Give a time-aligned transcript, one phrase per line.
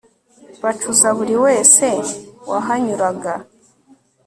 [0.63, 1.85] bacuza buri wese
[2.49, 3.33] wahanyuraga